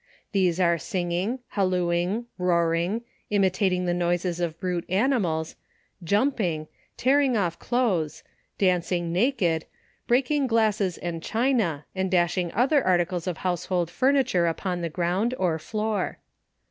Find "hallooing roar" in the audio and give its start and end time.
1.49-2.73